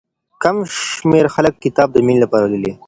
[0.43, 0.57] کم
[0.91, 2.71] شمېر خلک کتاب د مينې لپاره لولي.